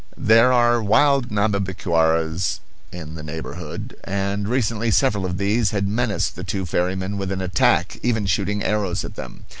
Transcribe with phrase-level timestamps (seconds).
[0.17, 2.59] There are wild Nhambiquaras
[2.91, 7.39] in the neighborhood, and recently several of these had menaced the two ferrymen with an
[7.39, 9.45] attack, even shooting arrows at them.